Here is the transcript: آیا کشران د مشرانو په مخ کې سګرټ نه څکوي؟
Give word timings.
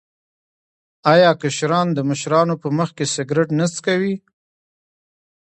آیا 1.13 1.31
کشران 1.41 1.87
د 1.93 1.99
مشرانو 2.09 2.55
په 2.61 2.67
مخ 2.77 2.89
کې 2.97 3.05
سګرټ 3.15 3.47
نه 3.59 3.65
څکوي؟ 3.73 4.15